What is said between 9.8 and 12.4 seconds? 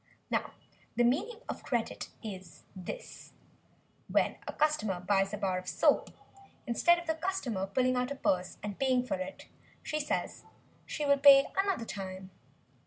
she says she will pay another time.